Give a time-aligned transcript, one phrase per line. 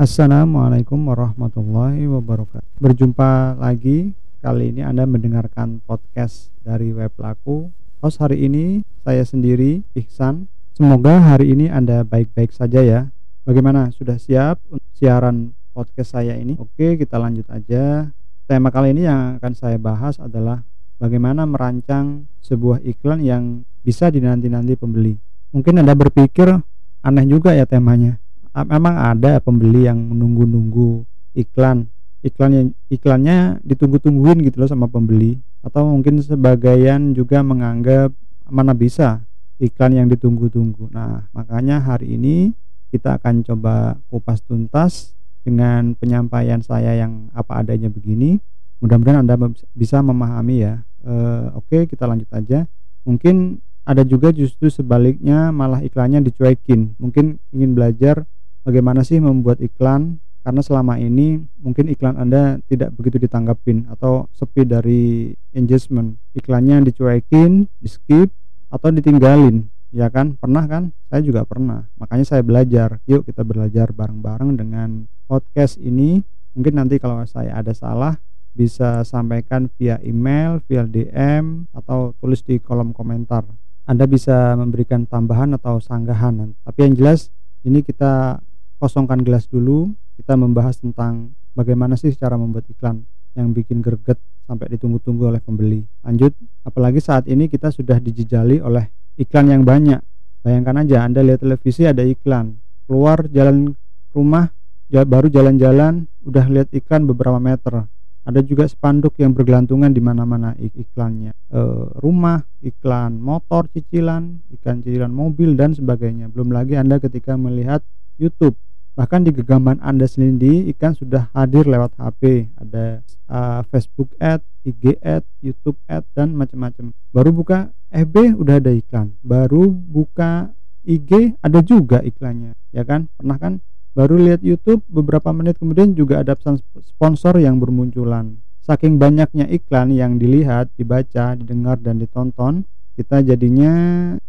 [0.00, 2.80] Assalamualaikum warahmatullahi wabarakatuh.
[2.80, 4.16] Berjumpa lagi.
[4.40, 7.68] Kali ini Anda mendengarkan podcast dari Web Laku.
[8.00, 10.48] Host hari ini saya sendiri, Ihsan.
[10.72, 13.12] Semoga hari ini Anda baik-baik saja ya.
[13.44, 13.92] Bagaimana?
[13.92, 16.56] Sudah siap untuk siaran podcast saya ini?
[16.56, 18.08] Oke, kita lanjut aja.
[18.48, 20.64] Tema kali ini yang akan saya bahas adalah
[20.96, 25.20] bagaimana merancang sebuah iklan yang bisa dinanti-nanti pembeli.
[25.52, 26.56] Mungkin Anda berpikir
[27.04, 28.16] aneh juga ya temanya
[28.54, 31.06] memang ada pembeli yang menunggu-nunggu
[31.38, 31.86] iklan
[32.20, 38.12] iklan yang iklannya ditunggu-tungguin gitu loh sama pembeli atau mungkin sebagian juga menganggap
[38.48, 39.24] mana bisa
[39.60, 40.88] iklan yang ditunggu-tunggu.
[40.92, 42.52] Nah, makanya hari ini
[42.90, 48.40] kita akan coba kupas tuntas dengan penyampaian saya yang apa adanya begini.
[48.80, 49.36] Mudah-mudahan Anda
[49.76, 50.80] bisa memahami ya.
[51.04, 51.14] E,
[51.56, 52.64] Oke, kita lanjut aja.
[53.04, 56.96] Mungkin ada juga justru sebaliknya malah iklannya dicuekin.
[56.96, 58.24] Mungkin ingin belajar
[58.64, 60.20] bagaimana sih membuat iklan?
[60.40, 66.16] Karena selama ini mungkin iklan Anda tidak begitu ditanggapin atau sepi dari engagement.
[66.32, 68.32] Iklannya dicuekin di skip
[68.72, 69.68] atau ditinggalin.
[69.92, 70.38] Ya kan?
[70.40, 70.82] Pernah kan?
[71.12, 71.84] Saya juga pernah.
[72.00, 73.04] Makanya saya belajar.
[73.04, 76.24] Yuk kita belajar bareng-bareng dengan podcast ini.
[76.56, 78.16] Mungkin nanti kalau saya ada salah
[78.56, 83.44] bisa sampaikan via email, via DM atau tulis di kolom komentar.
[83.86, 86.54] Anda bisa memberikan tambahan atau sanggahan.
[86.64, 87.28] Tapi yang jelas
[87.66, 88.38] ini kita
[88.80, 93.04] kosongkan gelas dulu kita membahas tentang bagaimana sih cara membuat iklan
[93.36, 94.16] yang bikin greget
[94.48, 95.84] sampai ditunggu-tunggu oleh pembeli.
[96.02, 96.32] Lanjut
[96.64, 98.88] apalagi saat ini kita sudah dijejali oleh
[99.20, 100.00] iklan yang banyak.
[100.40, 102.56] Bayangkan aja anda lihat televisi ada iklan.
[102.88, 103.76] Keluar jalan
[104.16, 104.48] rumah
[104.90, 107.84] baru jalan-jalan udah lihat iklan beberapa meter.
[108.20, 111.32] Ada juga spanduk yang bergelantungan di mana-mana iklannya.
[111.48, 111.60] E,
[112.04, 116.28] rumah iklan motor cicilan iklan cicilan mobil dan sebagainya.
[116.28, 117.80] Belum lagi anda ketika melihat
[118.20, 118.56] YouTube
[119.00, 123.00] Bahkan di genggaman Anda sendiri ikan sudah hadir lewat HP, ada
[123.32, 126.92] uh, Facebook ad, IG ad, YouTube ad dan macam-macam.
[127.08, 130.52] Baru buka FB udah ada iklan, baru buka
[130.84, 133.08] IG ada juga iklannya, ya kan?
[133.16, 133.52] Pernah kan?
[133.96, 138.36] Baru lihat YouTube beberapa menit kemudian juga ada pesan sponsor yang bermunculan.
[138.68, 142.68] Saking banyaknya iklan yang dilihat, dibaca, didengar dan ditonton,
[143.00, 143.72] kita jadinya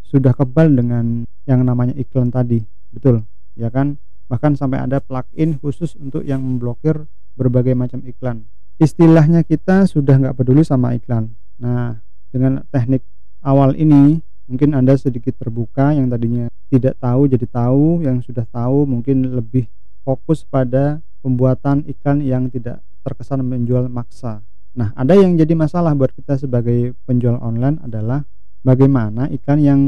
[0.08, 2.64] sudah kebal dengan yang namanya iklan tadi.
[2.96, 3.28] Betul,
[3.60, 4.00] ya kan?
[4.32, 7.04] Bahkan sampai ada plugin khusus untuk yang memblokir
[7.36, 8.48] berbagai macam iklan.
[8.80, 11.36] Istilahnya kita sudah nggak peduli sama iklan.
[11.60, 12.00] Nah
[12.32, 13.04] dengan teknik
[13.44, 18.88] awal ini mungkin anda sedikit terbuka yang tadinya tidak tahu jadi tahu yang sudah tahu
[18.88, 19.68] mungkin lebih
[20.08, 24.40] fokus pada pembuatan iklan yang tidak terkesan menjual maksa.
[24.72, 28.24] Nah ada yang jadi masalah buat kita sebagai penjual online adalah
[28.64, 29.82] bagaimana iklan yang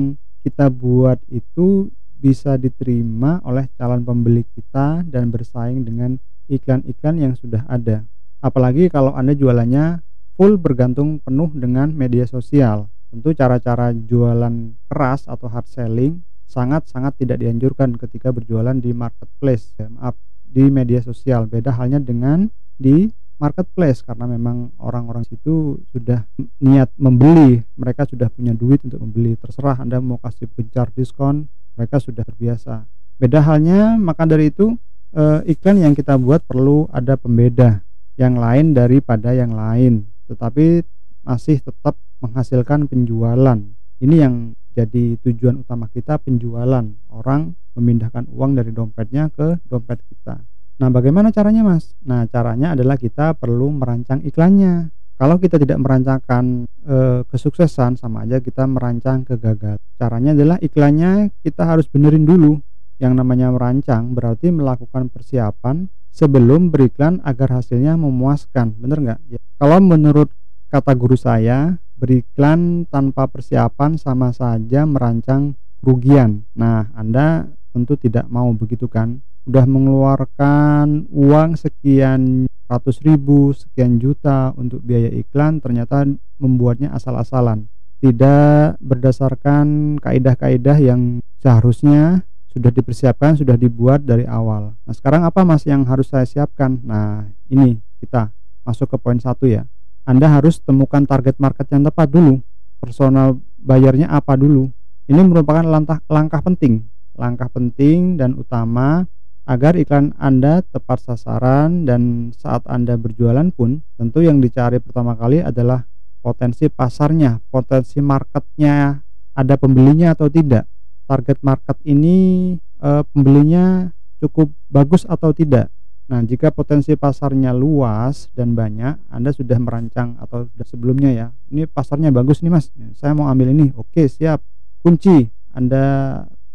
[0.43, 1.87] kita buat itu
[2.23, 6.15] bisa diterima oleh calon pembeli kita dan bersaing dengan
[6.47, 8.07] iklan-iklan yang sudah ada.
[8.39, 9.99] Apalagi kalau Anda jualannya
[10.39, 12.87] full bergantung penuh dengan media sosial.
[13.11, 19.91] Tentu cara-cara jualan keras atau hard selling sangat-sangat tidak dianjurkan ketika berjualan di marketplace, ya,
[19.91, 20.15] maaf,
[20.47, 21.45] di media sosial.
[21.45, 22.47] Beda halnya dengan
[22.79, 26.23] di marketplace karena memang orang-orang situ sudah
[26.63, 29.35] niat membeli, mereka sudah punya duit untuk membeli.
[29.37, 32.85] Terserah Anda mau kasih pencar diskon mereka sudah terbiasa.
[33.17, 34.73] Beda halnya maka dari itu
[35.13, 35.23] e,
[35.53, 37.81] iklan yang kita buat perlu ada pembeda.
[38.17, 40.05] Yang lain daripada yang lain.
[40.29, 40.85] Tetapi
[41.25, 43.59] masih tetap menghasilkan penjualan.
[44.03, 46.85] Ini yang jadi tujuan utama kita penjualan.
[47.09, 50.41] Orang memindahkan uang dari dompetnya ke dompet kita.
[50.81, 51.93] Nah bagaimana caranya mas?
[52.05, 54.89] Nah caranya adalah kita perlu merancang iklannya
[55.23, 59.79] kalau kita tidak merancangkan e, kesuksesan sama aja kita merancang kegagalan.
[59.95, 62.59] Caranya adalah iklannya kita harus benerin dulu.
[62.99, 68.75] Yang namanya merancang berarti melakukan persiapan sebelum beriklan agar hasilnya memuaskan.
[68.75, 69.19] Bener nggak?
[69.31, 69.39] Ya.
[69.63, 70.27] Kalau menurut
[70.67, 76.43] kata guru saya, beriklan tanpa persiapan sama saja merancang kerugian.
[76.51, 79.23] Nah, Anda tentu tidak mau begitu kan?
[79.43, 86.07] Udah mengeluarkan uang sekian ratus ribu sekian juta untuk biaya iklan ternyata
[86.39, 87.67] membuatnya asal-asalan.
[87.99, 92.23] Tidak berdasarkan kaidah-kaidah yang seharusnya
[92.53, 94.77] sudah dipersiapkan sudah dibuat dari awal.
[94.85, 96.79] Nah sekarang apa mas yang harus saya siapkan?
[96.85, 98.29] Nah ini kita
[98.63, 99.65] masuk ke poin satu ya.
[100.03, 102.39] Anda harus temukan target market yang tepat dulu.
[102.79, 104.67] Personal bayarnya apa dulu?
[105.07, 106.83] Ini merupakan langkah, langkah penting.
[107.15, 109.07] Langkah penting dan utama
[109.43, 115.43] agar iklan Anda tepat sasaran dan saat Anda berjualan pun tentu yang dicari pertama kali
[115.43, 115.83] adalah
[116.23, 119.03] potensi pasarnya, potensi marketnya,
[119.35, 120.63] ada pembelinya atau tidak.
[121.03, 123.91] Target market ini e, pembelinya
[124.23, 125.67] cukup bagus atau tidak.
[126.07, 131.27] Nah, jika potensi pasarnya luas dan banyak, Anda sudah merancang atau sudah sebelumnya ya.
[131.51, 132.71] Ini pasarnya bagus nih, Mas.
[132.95, 133.71] Saya mau ambil ini.
[133.75, 134.39] Oke, siap.
[134.83, 135.27] Kunci.
[135.51, 135.83] Anda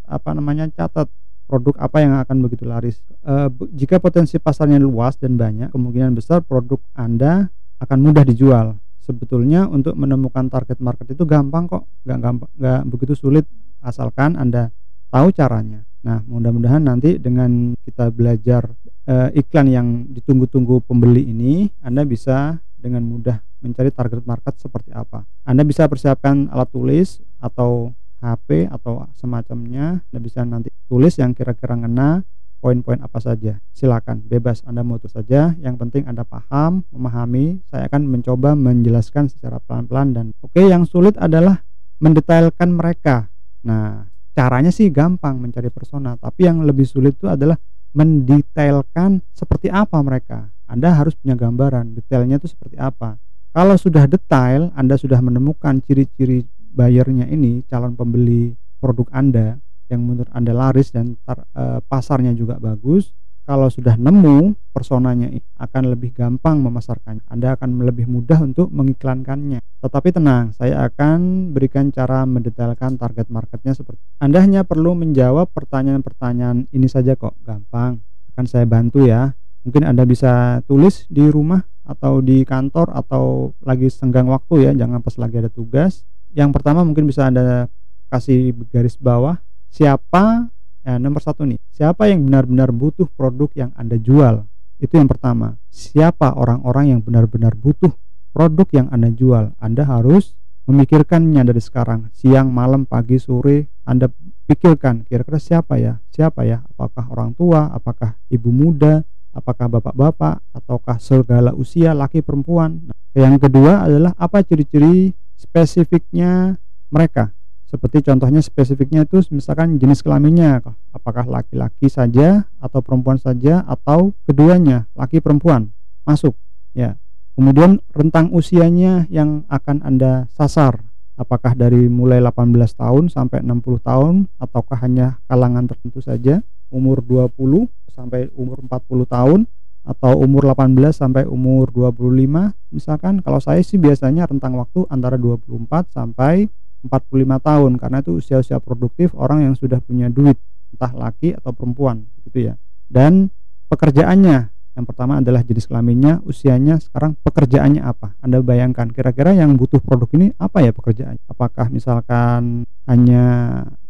[0.05, 0.69] apa namanya?
[0.69, 1.09] catat
[1.49, 3.01] produk apa yang akan begitu laris.
[3.25, 7.49] E, jika potensi pasarnya luas dan banyak, kemungkinan besar produk Anda
[7.81, 8.77] akan mudah dijual.
[9.01, 13.49] Sebetulnya untuk menemukan target market itu gampang kok, nggak gampang, nggak begitu sulit
[13.81, 14.69] asalkan Anda
[15.09, 15.81] tahu caranya.
[16.05, 18.69] Nah, mudah-mudahan nanti dengan kita belajar
[19.09, 25.27] e, iklan yang ditunggu-tunggu pembeli ini, Anda bisa dengan mudah mencari target market seperti apa.
[25.43, 31.75] Anda bisa persiapkan alat tulis atau HP atau semacamnya Anda bisa nanti tulis yang kira-kira
[31.79, 32.23] ngena
[32.59, 33.57] poin-poin apa saja.
[33.71, 35.55] Silakan bebas Anda mau tulis saja.
[35.63, 37.63] Yang penting Anda paham memahami.
[37.71, 41.63] Saya akan mencoba menjelaskan secara pelan-pelan dan oke yang sulit adalah
[42.03, 43.31] mendetailkan mereka.
[43.63, 47.59] Nah caranya sih gampang mencari persona tapi yang lebih sulit itu adalah
[47.95, 50.51] mendetailkan seperti apa mereka.
[50.69, 53.17] Anda harus punya gambaran detailnya itu seperti apa.
[53.49, 60.29] Kalau sudah detail Anda sudah menemukan ciri-ciri bayarnya ini calon pembeli produk Anda yang menurut
[60.31, 63.11] Anda laris dan tar, e, pasarnya juga bagus,
[63.49, 67.25] kalau sudah nemu personanya akan lebih gampang memasarkannya.
[67.25, 69.57] Anda akan lebih mudah untuk mengiklankannya.
[69.81, 76.69] Tetapi tenang, saya akan berikan cara mendetailkan target marketnya seperti Anda hanya perlu menjawab pertanyaan-pertanyaan
[76.69, 77.97] ini saja kok, gampang.
[78.37, 79.33] Akan saya bantu ya.
[79.65, 85.01] Mungkin Anda bisa tulis di rumah atau di kantor atau lagi senggang waktu ya, jangan
[85.01, 87.69] pas lagi ada tugas yang pertama mungkin bisa anda
[88.09, 89.37] kasih garis bawah
[89.69, 90.49] siapa
[90.83, 91.61] ya, nomor satu nih.
[91.69, 94.43] Siapa yang benar-benar butuh produk yang anda jual?
[94.81, 95.55] Itu yang pertama.
[95.69, 97.93] Siapa orang-orang yang benar-benar butuh
[98.33, 99.53] produk yang anda jual?
[99.61, 100.33] Anda harus
[100.65, 102.13] memikirkannya dari sekarang.
[102.13, 104.09] Siang malam pagi sore anda
[104.49, 106.01] pikirkan kira-kira siapa ya?
[106.09, 106.65] Siapa ya?
[106.73, 107.69] Apakah orang tua?
[107.69, 109.05] Apakah ibu muda?
[109.29, 110.41] Apakah bapak-bapak?
[110.57, 112.89] Ataukah segala usia laki perempuan?
[112.89, 116.59] Nah, yang kedua adalah apa ciri-ciri spesifiknya
[116.91, 117.31] mereka.
[117.69, 120.59] Seperti contohnya spesifiknya itu misalkan jenis kelaminnya
[120.91, 125.71] apakah laki-laki saja atau perempuan saja atau keduanya laki perempuan
[126.03, 126.35] masuk
[126.75, 126.99] ya.
[127.39, 130.81] Kemudian rentang usianya yang akan Anda sasar
[131.15, 136.41] apakah dari mulai 18 tahun sampai 60 tahun ataukah hanya kalangan tertentu saja
[136.73, 139.39] umur 20 sampai umur 40 tahun
[139.87, 143.23] atau umur 18 sampai umur 25 misalkan.
[143.23, 146.47] Kalau saya sih biasanya rentang waktu antara 24 sampai
[146.85, 150.39] 45 tahun karena itu usia-usia produktif orang yang sudah punya duit
[150.71, 152.53] entah laki atau perempuan gitu ya.
[152.87, 153.33] Dan
[153.67, 154.49] pekerjaannya
[154.79, 158.15] yang pertama adalah jenis kelaminnya usianya sekarang pekerjaannya apa?
[158.23, 163.25] Anda bayangkan kira-kira yang butuh produk ini apa ya pekerjaannya apakah misalkan hanya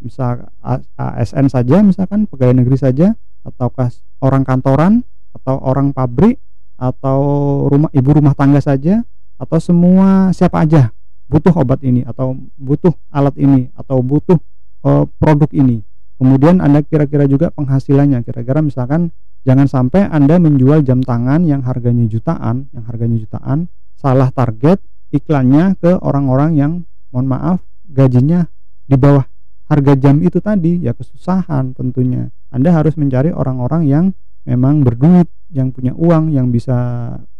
[0.01, 0.49] misal
[0.97, 3.13] ASN saja misalkan pegawai negeri saja
[3.45, 3.93] ataukah
[4.25, 5.05] orang kantoran
[5.39, 6.37] atau orang pabrik
[6.79, 7.19] atau
[7.67, 9.03] rumah ibu rumah tangga saja
[9.39, 10.91] atau semua siapa aja
[11.29, 14.35] butuh obat ini atau butuh alat ini atau butuh
[14.83, 15.85] uh, produk ini.
[16.19, 18.27] Kemudian Anda kira-kira juga penghasilannya.
[18.27, 19.15] Kira-kira misalkan
[19.47, 24.83] jangan sampai Anda menjual jam tangan yang harganya jutaan, yang harganya jutaan, salah target
[25.15, 26.71] iklannya ke orang-orang yang
[27.15, 28.45] mohon maaf gajinya
[28.85, 29.25] di bawah
[29.69, 32.27] harga jam itu tadi ya kesusahan tentunya.
[32.49, 34.05] Anda harus mencari orang-orang yang
[34.47, 36.77] memang berduit, yang punya uang, yang bisa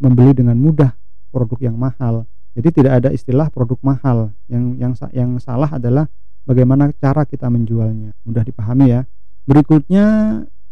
[0.01, 0.97] membeli dengan mudah
[1.29, 2.25] produk yang mahal.
[2.57, 4.33] Jadi tidak ada istilah produk mahal.
[4.49, 6.09] Yang yang yang salah adalah
[6.49, 8.17] bagaimana cara kita menjualnya.
[8.25, 9.01] Mudah dipahami ya.
[9.45, 10.05] Berikutnya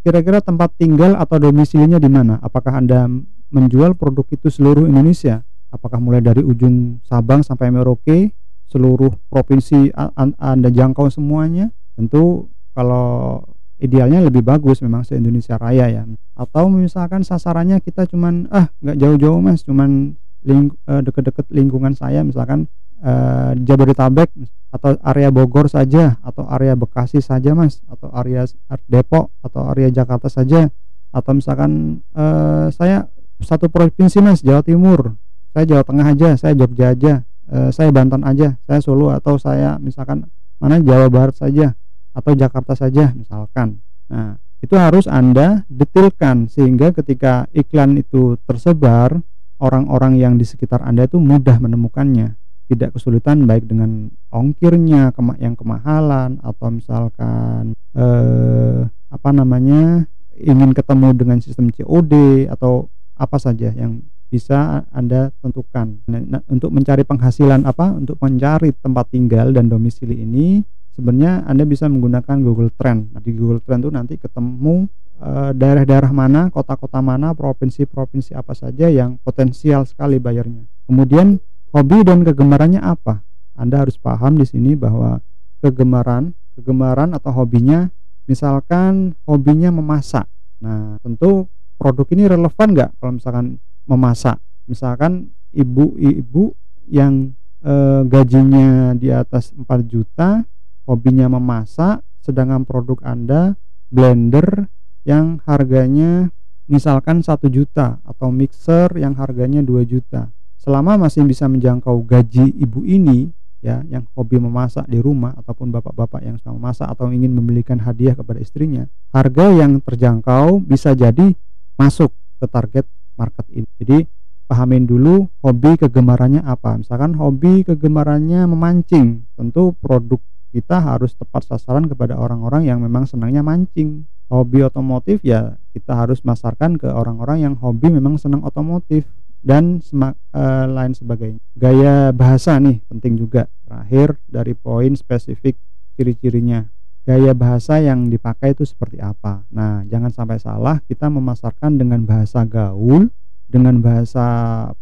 [0.02, 2.42] kira-kira tempat tinggal atau domisilinya di mana?
[2.42, 3.06] Apakah Anda
[3.54, 5.46] menjual produk itu seluruh Indonesia?
[5.70, 8.34] Apakah mulai dari ujung Sabang sampai Merauke,
[8.66, 9.94] seluruh provinsi
[10.42, 11.70] Anda jangkau semuanya?
[11.94, 13.46] Tentu kalau
[13.78, 16.04] idealnya lebih bagus memang se Indonesia Raya ya.
[16.34, 22.26] Atau misalkan sasarannya kita cuman ah nggak jauh-jauh mas cuman ling, uh, deket-deket lingkungan saya
[22.26, 22.66] misalkan
[23.02, 24.30] uh, Jabodetabek
[24.74, 28.46] atau area Bogor saja atau area Bekasi saja mas atau area
[28.90, 30.70] Depok atau area Jakarta saja.
[31.14, 33.10] Atau misalkan uh, saya
[33.42, 35.14] satu provinsi mas Jawa Timur.
[35.54, 37.14] Saya Jawa Tengah aja saya Jogja aja
[37.50, 40.28] uh, saya Banten aja saya Solo atau saya misalkan
[40.62, 41.74] mana Jawa Barat saja
[42.18, 43.78] atau Jakarta saja misalkan.
[44.10, 49.22] Nah, itu harus Anda detilkan sehingga ketika iklan itu tersebar,
[49.62, 52.34] orang-orang yang di sekitar Anda itu mudah menemukannya.
[52.68, 60.04] Tidak kesulitan baik dengan ongkirnya yang kemahalan atau misalkan eh, apa namanya
[60.36, 66.04] ingin ketemu dengan sistem COD atau apa saja yang bisa Anda tentukan.
[66.12, 67.96] Nah, untuk mencari penghasilan apa?
[67.96, 70.60] Untuk mencari tempat tinggal dan domisili ini
[70.98, 73.14] sebenarnya Anda bisa menggunakan Google Trend.
[73.14, 74.90] Nah, di Google Trend itu nanti ketemu
[75.22, 80.66] eh, daerah-daerah mana, kota-kota mana, provinsi-provinsi apa saja yang potensial sekali bayarnya.
[80.90, 81.38] Kemudian
[81.70, 83.22] hobi dan kegemarannya apa?
[83.54, 85.22] Anda harus paham di sini bahwa
[85.62, 87.90] kegemaran, kegemaran atau hobinya
[88.26, 90.28] misalkan hobinya memasak.
[90.62, 91.46] Nah, tentu
[91.78, 93.46] produk ini relevan nggak kalau misalkan
[93.86, 94.38] memasak?
[94.68, 96.52] Misalkan ibu-ibu
[96.92, 97.32] yang
[97.64, 97.74] e,
[98.06, 100.44] gajinya di atas 4 juta,
[100.88, 103.60] hobinya memasak, sedangkan produk Anda
[103.92, 104.72] blender
[105.04, 106.32] yang harganya
[106.68, 110.32] misalkan satu juta atau mixer yang harganya 2 juta.
[110.60, 113.32] Selama masih bisa menjangkau gaji ibu ini
[113.64, 118.14] ya yang hobi memasak di rumah ataupun bapak-bapak yang suka memasak atau ingin membelikan hadiah
[118.14, 121.34] kepada istrinya harga yang terjangkau bisa jadi
[121.80, 122.86] masuk ke target
[123.18, 123.70] market ini.
[123.82, 123.98] Jadi
[124.46, 126.78] pahamin dulu hobi kegemarannya apa.
[126.80, 133.44] Misalkan hobi kegemarannya memancing tentu produk kita harus tepat sasaran kepada orang-orang yang memang senangnya
[133.44, 139.08] mancing hobi otomotif ya kita harus masarkan ke orang-orang yang hobi memang senang otomotif
[139.46, 141.40] dan semak, e, lain sebagainya.
[141.56, 143.46] Gaya bahasa nih penting juga.
[143.64, 145.56] Terakhir dari poin spesifik
[145.96, 146.66] ciri-cirinya.
[147.08, 149.48] Gaya bahasa yang dipakai itu seperti apa.
[149.56, 153.08] Nah, jangan sampai salah kita memasarkan dengan bahasa gaul,
[153.48, 154.28] dengan bahasa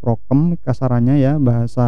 [0.01, 1.85] prokem kasarannya ya, bahasa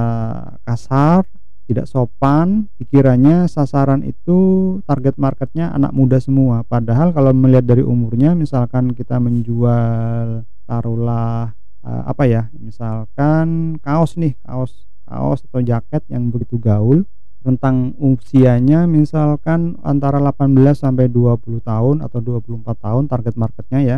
[0.62, 1.26] kasar
[1.68, 6.64] tidak sopan dikiranya sasaran itu target marketnya anak muda semua.
[6.64, 11.52] Padahal kalau melihat dari umurnya misalkan kita menjual taruhlah
[11.84, 17.04] uh, apa ya misalkan kaos nih kaos kaos atau jaket yang begitu gaul
[17.44, 23.98] tentang usianya misalkan antara 18 sampai 20 tahun atau 24 tahun target marketnya ya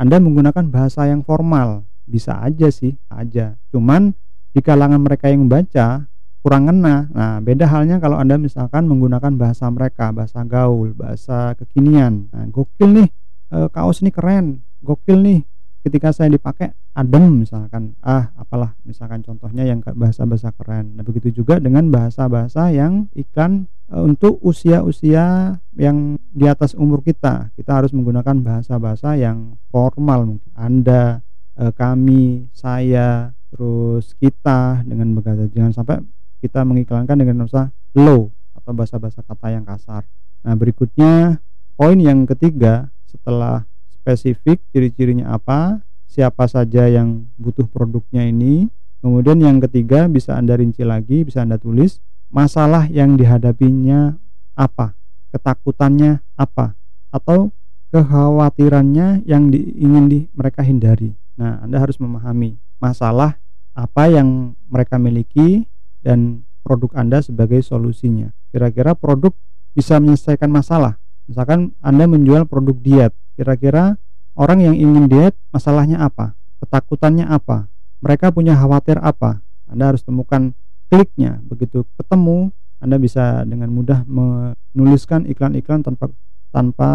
[0.00, 1.84] Anda menggunakan bahasa yang formal.
[2.08, 3.56] Bisa aja sih aja.
[3.70, 4.16] Cuman
[4.50, 6.09] di kalangan mereka yang membaca
[6.40, 7.08] kurang kena.
[7.12, 12.32] Nah, beda halnya kalau Anda misalkan menggunakan bahasa mereka, bahasa gaul, bahasa kekinian.
[12.32, 13.08] Nah, gokil nih,
[13.52, 15.40] e, kaos ini keren, gokil nih.
[15.80, 20.96] Ketika saya dipakai adem misalkan, ah apalah misalkan contohnya yang bahasa-bahasa keren.
[20.96, 27.52] Nah, begitu juga dengan bahasa-bahasa yang iklan e, untuk usia-usia yang di atas umur kita.
[27.56, 30.52] Kita harus menggunakan bahasa-bahasa yang formal mungkin.
[30.56, 31.20] Anda,
[31.56, 36.00] e, kami, saya, terus kita dengan bahasa jangan sampai
[36.40, 40.02] kita mengiklankan dengan bahasa low atau bahasa-bahasa kata yang kasar.
[40.40, 41.38] Nah, berikutnya
[41.76, 48.66] poin yang ketiga setelah spesifik ciri-cirinya apa, siapa saja yang butuh produknya ini.
[49.00, 54.16] Kemudian yang ketiga bisa Anda rinci lagi, bisa Anda tulis masalah yang dihadapinya
[54.56, 54.92] apa,
[55.32, 56.76] ketakutannya apa,
[57.08, 57.48] atau
[57.90, 61.16] kekhawatirannya yang di, ingin di, mereka hindari.
[61.40, 63.40] Nah, Anda harus memahami masalah
[63.72, 65.64] apa yang mereka miliki
[66.00, 68.32] dan produk Anda sebagai solusinya.
[68.52, 69.32] Kira-kira produk
[69.72, 70.98] bisa menyelesaikan masalah.
[71.30, 73.96] Misalkan Anda menjual produk diet, kira-kira
[74.34, 76.34] orang yang ingin diet masalahnya apa?
[76.60, 77.70] Ketakutannya apa?
[78.02, 79.38] Mereka punya khawatir apa?
[79.70, 80.52] Anda harus temukan
[80.90, 81.38] kliknya.
[81.46, 82.50] Begitu ketemu,
[82.82, 86.10] Anda bisa dengan mudah menuliskan iklan-iklan tanpa
[86.50, 86.90] tanpa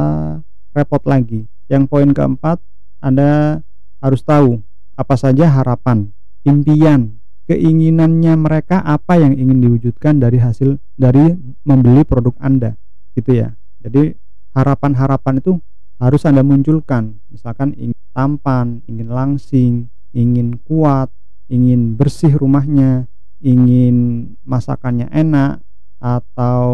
[0.76, 1.48] repot lagi.
[1.72, 2.60] Yang poin keempat,
[3.00, 3.64] Anda
[4.04, 4.60] harus tahu
[5.00, 6.12] apa saja harapan,
[6.44, 12.74] impian, keinginannya mereka apa yang ingin diwujudkan dari hasil dari membeli produk Anda
[13.14, 13.54] gitu ya.
[13.86, 14.18] Jadi
[14.58, 15.62] harapan-harapan itu
[16.02, 17.22] harus Anda munculkan.
[17.30, 19.72] Misalkan ingin tampan ingin langsing
[20.16, 21.12] ingin kuat
[21.52, 23.06] ingin bersih rumahnya
[23.44, 25.62] ingin masakannya enak
[26.02, 26.72] atau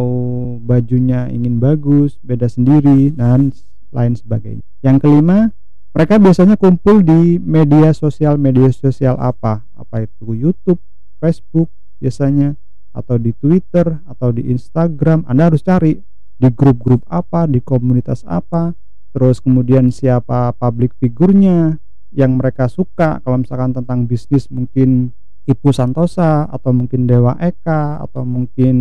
[0.63, 3.51] bajunya ingin bagus beda sendiri dan
[3.91, 4.63] lain sebagainya.
[4.81, 5.51] Yang kelima
[5.91, 9.67] mereka biasanya kumpul di media sosial media sosial apa?
[9.75, 10.31] Apa itu?
[10.31, 10.79] YouTube
[11.19, 11.67] Facebook
[11.99, 12.55] biasanya
[12.95, 15.27] atau di Twitter atau di Instagram.
[15.27, 15.99] Anda harus cari
[16.41, 18.73] di grup-grup apa di komunitas apa
[19.11, 21.75] terus kemudian siapa public figurnya
[22.15, 23.19] yang mereka suka.
[23.19, 25.11] Kalau misalkan tentang bisnis mungkin
[25.43, 28.75] Ibu Santosa atau mungkin Dewa Eka atau mungkin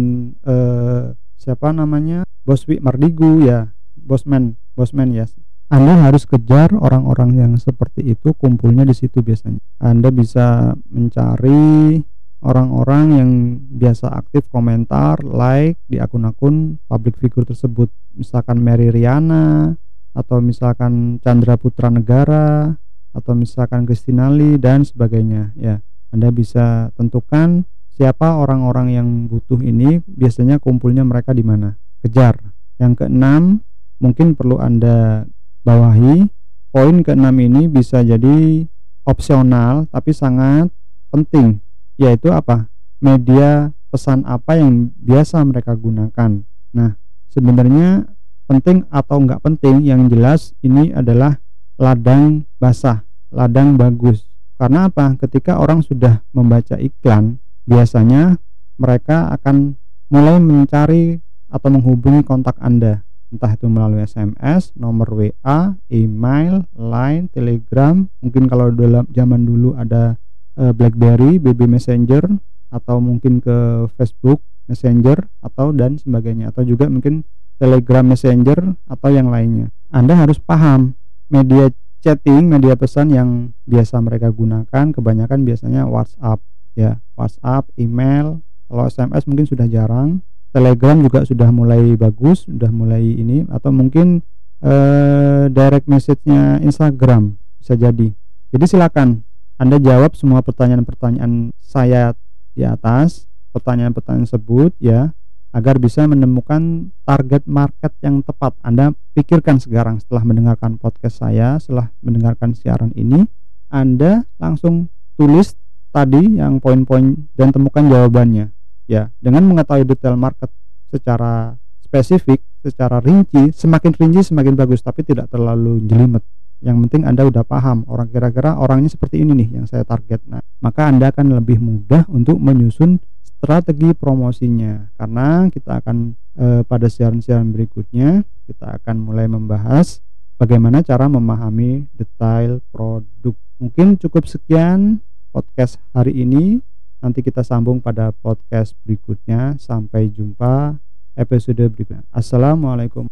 [0.47, 2.23] eh, siapa namanya?
[2.47, 3.75] Boswi Mardigu ya.
[3.99, 5.27] Bosman Bosman ya
[5.71, 9.63] anda harus kejar orang-orang yang seperti itu kumpulnya di situ biasanya.
[9.79, 11.95] Anda bisa mencari
[12.43, 13.31] orang-orang yang
[13.79, 17.87] biasa aktif komentar, like di akun-akun public figure tersebut.
[18.19, 19.79] Misalkan Mary Riana
[20.11, 22.75] atau misalkan Chandra Putra Negara
[23.15, 25.79] atau misalkan Christina Lee dan sebagainya ya.
[26.11, 27.63] Anda bisa tentukan
[27.95, 31.79] siapa orang-orang yang butuh ini biasanya kumpulnya mereka di mana.
[32.03, 32.43] Kejar.
[32.83, 33.63] Yang keenam,
[34.03, 35.31] mungkin perlu Anda
[35.65, 36.29] bawahi.
[36.71, 38.63] Poin keenam ini bisa jadi
[39.03, 40.71] opsional tapi sangat
[41.11, 41.59] penting
[41.99, 42.71] yaitu apa?
[43.03, 46.47] Media pesan apa yang biasa mereka gunakan.
[46.71, 46.91] Nah
[47.35, 48.07] sebenarnya
[48.47, 51.43] penting atau nggak penting yang jelas ini adalah
[51.75, 53.03] ladang basah
[53.35, 54.27] ladang bagus.
[54.61, 55.17] Karena apa?
[55.17, 58.37] Ketika orang sudah membaca iklan biasanya
[58.77, 59.75] mereka akan
[60.13, 61.19] mulai mencari
[61.51, 68.75] atau menghubungi kontak Anda entah itu melalui SMS, nomor WA, email, Line, Telegram, mungkin kalau
[68.75, 70.19] dalam zaman dulu ada
[70.59, 72.27] uh, BlackBerry, BB Messenger
[72.71, 76.51] atau mungkin ke Facebook Messenger atau dan sebagainya.
[76.55, 77.27] Atau juga mungkin
[77.59, 79.71] Telegram Messenger atau yang lainnya.
[79.91, 80.95] Anda harus paham
[81.31, 81.71] media
[82.01, 86.41] chatting, media pesan yang biasa mereka gunakan kebanyakan biasanya WhatsApp
[86.79, 93.07] ya, WhatsApp, email, kalau SMS mungkin sudah jarang Telegram juga sudah mulai bagus, sudah mulai
[93.07, 94.19] ini atau mungkin
[94.63, 98.11] eh, direct message-nya Instagram bisa jadi.
[98.51, 99.23] Jadi silakan
[99.61, 102.19] Anda jawab semua pertanyaan-pertanyaan saya
[102.59, 105.15] di atas, pertanyaan-pertanyaan tersebut ya,
[105.55, 108.59] agar bisa menemukan target market yang tepat.
[108.67, 113.23] Anda pikirkan sekarang setelah mendengarkan podcast saya, setelah mendengarkan siaran ini,
[113.71, 115.55] Anda langsung tulis
[115.95, 118.51] tadi yang poin-poin dan temukan jawabannya
[118.91, 120.51] ya dengan mengetahui detail market
[120.91, 126.27] secara spesifik secara rinci semakin rinci semakin bagus tapi tidak terlalu jelimet.
[126.61, 130.27] Yang penting anda udah paham orang kira-kira orangnya seperti ini nih yang saya target.
[130.27, 134.93] Nah maka anda akan lebih mudah untuk menyusun strategi promosinya.
[134.99, 135.97] Karena kita akan
[136.37, 140.05] e, pada siaran-siaran berikutnya kita akan mulai membahas
[140.37, 143.33] bagaimana cara memahami detail produk.
[143.57, 145.01] Mungkin cukup sekian
[145.33, 146.61] podcast hari ini
[147.01, 149.57] Nanti kita sambung pada podcast berikutnya.
[149.57, 150.77] Sampai jumpa
[151.17, 152.05] episode berikutnya.
[152.13, 153.09] Assalamualaikum.